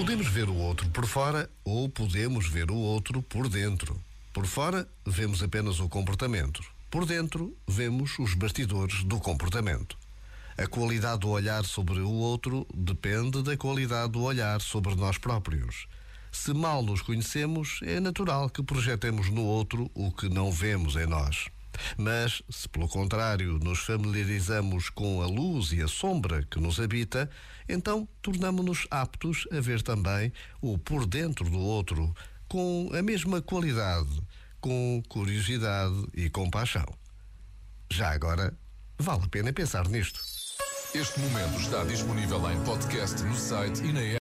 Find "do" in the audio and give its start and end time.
9.04-9.18, 11.20-11.28, 14.12-14.22, 31.48-31.58